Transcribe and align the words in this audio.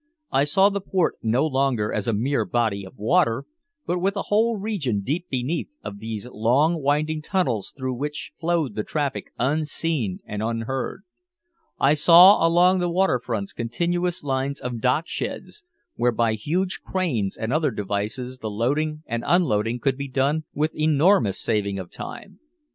I 0.31 0.45
saw 0.45 0.69
the 0.69 0.81
port 0.81 1.17
no 1.21 1.45
longer 1.45 1.93
as 1.93 2.07
a 2.07 2.11
mere 2.13 2.43
body 2.43 2.83
of 2.87 2.97
water, 2.97 3.45
but 3.85 3.99
with 3.99 4.15
a 4.15 4.23
whole 4.33 4.57
region 4.57 5.01
deep 5.01 5.29
beneath 5.29 5.75
of 5.83 5.99
these 5.99 6.25
long 6.25 6.81
winding 6.81 7.21
tunnels 7.21 7.71
through 7.77 7.93
which 7.93 8.31
flowed 8.39 8.73
the 8.73 8.83
traffic 8.83 9.31
unseen 9.37 10.17
and 10.25 10.41
unheard. 10.41 11.03
I 11.79 11.93
saw 11.93 12.43
along 12.43 12.79
the 12.79 12.89
waterfronts 12.89 13.53
continuous 13.55 14.23
lines 14.23 14.59
of 14.59 14.81
docksheds 14.81 15.61
where 15.97 16.11
by 16.11 16.33
huge 16.33 16.81
cranes 16.83 17.37
and 17.37 17.53
other 17.53 17.69
devices 17.69 18.39
the 18.39 18.49
loading 18.49 19.03
and 19.05 19.23
unloading 19.27 19.77
could 19.79 19.97
be 19.99 20.07
done 20.07 20.45
with 20.55 20.75
enormous 20.75 21.39
saving 21.39 21.77
of 21.77 21.91
time. 21.91 22.39